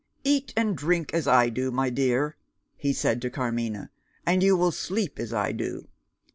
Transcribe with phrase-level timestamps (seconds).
[0.23, 2.35] "Eat and drink as I do, my dear,"
[2.75, 3.91] he said to Carmina;
[4.25, 5.89] "and you will sleep as I do.